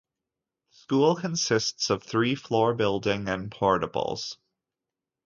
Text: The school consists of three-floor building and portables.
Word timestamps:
The 0.71 0.77
school 0.79 1.15
consists 1.15 1.91
of 1.91 2.01
three-floor 2.01 2.73
building 2.73 3.27
and 3.29 3.51
portables. 3.51 4.37